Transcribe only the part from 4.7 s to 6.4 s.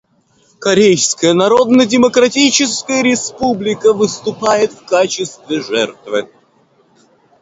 в качестве жертвы.